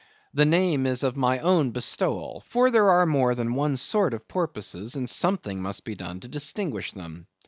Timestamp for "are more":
2.89-3.35